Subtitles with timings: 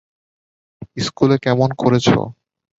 [0.97, 2.07] স্কুলে কেমন করেছ?